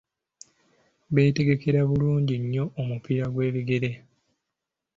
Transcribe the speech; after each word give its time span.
Beetegekera 1.13 1.79
bulungi 1.89 2.35
nnyo 2.41 2.65
omupiira 2.81 3.25
gw'ebigere. 3.33 3.91